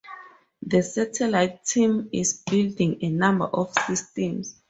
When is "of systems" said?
3.45-4.59